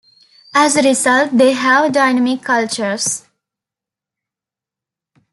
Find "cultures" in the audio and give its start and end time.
2.41-3.23